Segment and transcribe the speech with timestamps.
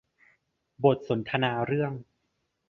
[0.83, 1.93] บทสนทนาเรื่อง